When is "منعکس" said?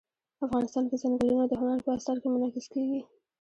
2.33-2.65